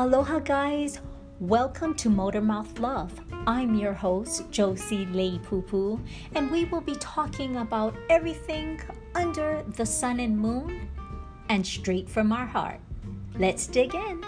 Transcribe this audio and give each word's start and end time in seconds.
Aloha, 0.00 0.38
guys. 0.38 0.98
Welcome 1.40 1.94
to 1.96 2.08
Motor 2.08 2.40
Mouth 2.40 2.78
Love. 2.78 3.12
I'm 3.46 3.74
your 3.74 3.92
host, 3.92 4.50
Josie 4.50 5.04
Lei 5.04 5.38
and 6.34 6.50
we 6.50 6.64
will 6.64 6.80
be 6.80 6.94
talking 6.94 7.56
about 7.56 7.94
everything 8.08 8.80
under 9.14 9.62
the 9.76 9.84
sun 9.84 10.18
and 10.20 10.38
moon 10.38 10.88
and 11.50 11.66
straight 11.66 12.08
from 12.08 12.32
our 12.32 12.46
heart. 12.46 12.80
Let's 13.36 13.66
dig 13.66 13.94
in. 13.94 14.24